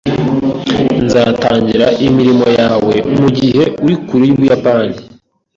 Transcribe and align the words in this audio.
Nzatangira 1.05 1.87
imirimo 2.07 2.45
yawe 2.59 2.93
mugihe 3.19 3.63
uri 3.85 3.95
kure 4.05 4.23
yUbuyapani 4.29 4.97